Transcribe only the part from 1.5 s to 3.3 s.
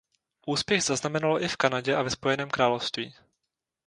Kanadě a ve Spojeném království.